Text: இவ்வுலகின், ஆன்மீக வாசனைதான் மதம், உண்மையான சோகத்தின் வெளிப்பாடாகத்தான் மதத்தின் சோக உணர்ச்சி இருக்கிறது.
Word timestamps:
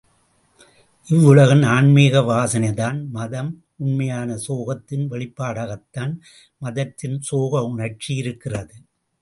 இவ்வுலகின், 1.07 1.61
ஆன்மீக 1.73 2.21
வாசனைதான் 2.21 2.97
மதம், 3.11 3.51
உண்மையான 3.75 4.39
சோகத்தின் 4.47 5.05
வெளிப்பாடாகத்தான் 5.11 6.13
மதத்தின் 6.57 7.17
சோக 7.21 7.63
உணர்ச்சி 7.63 8.11
இருக்கிறது. 8.15 8.75